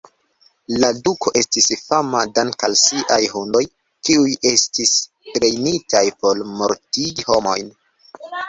La 0.83 0.87
duko 1.07 1.33
estis 1.41 1.67
fama 1.81 2.21
dank'al 2.39 2.77
siaj 2.85 3.19
hundoj, 3.33 3.63
kiuj 4.09 4.33
estis 4.55 4.97
trejnitaj 5.37 6.05
por 6.25 6.45
mortigi 6.59 7.31
homojn. 7.33 7.75